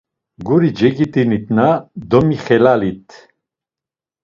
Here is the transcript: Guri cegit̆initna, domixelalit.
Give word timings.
Guri 0.45 0.69
cegit̆initna, 0.77 1.67
domixelalit. 2.09 3.09